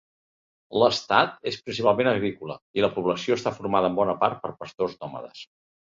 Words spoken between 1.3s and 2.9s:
és principalment agrícola i